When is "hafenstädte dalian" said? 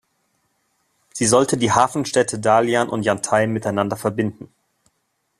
1.73-2.89